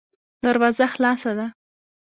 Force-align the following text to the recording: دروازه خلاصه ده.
دروازه 0.43 0.85
خلاصه 0.93 1.31
ده. 1.37 1.47